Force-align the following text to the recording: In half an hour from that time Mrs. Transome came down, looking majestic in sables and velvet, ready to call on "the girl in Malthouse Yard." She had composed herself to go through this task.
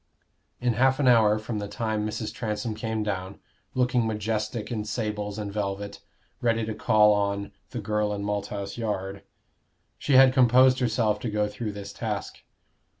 In 0.59 0.73
half 0.73 0.99
an 0.99 1.07
hour 1.07 1.37
from 1.37 1.59
that 1.59 1.69
time 1.69 2.07
Mrs. 2.07 2.33
Transome 2.33 2.73
came 2.73 3.03
down, 3.03 3.39
looking 3.75 4.07
majestic 4.07 4.71
in 4.71 4.83
sables 4.83 5.37
and 5.37 5.53
velvet, 5.53 5.99
ready 6.41 6.65
to 6.65 6.73
call 6.73 7.13
on 7.13 7.51
"the 7.69 7.81
girl 7.81 8.11
in 8.11 8.23
Malthouse 8.23 8.77
Yard." 8.79 9.21
She 9.99 10.13
had 10.13 10.33
composed 10.33 10.79
herself 10.79 11.19
to 11.19 11.29
go 11.29 11.47
through 11.47 11.73
this 11.73 11.93
task. 11.93 12.39